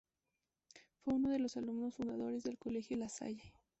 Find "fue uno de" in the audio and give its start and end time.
1.03-1.37